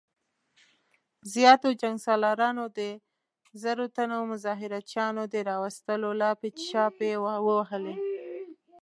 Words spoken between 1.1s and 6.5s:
زياتو جنګ سالارانو د زرو تنو مظاهره چيانو د راوستلو لاپې